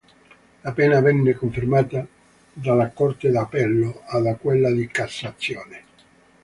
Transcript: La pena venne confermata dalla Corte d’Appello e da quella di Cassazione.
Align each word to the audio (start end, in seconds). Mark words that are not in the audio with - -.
La 0.63 0.71
pena 0.73 0.99
venne 0.99 1.35
confermata 1.35 2.03
dalla 2.53 2.89
Corte 2.89 3.29
d’Appello 3.29 4.01
e 4.11 4.19
da 4.23 4.35
quella 4.35 4.71
di 4.71 4.87
Cassazione. 4.87 5.83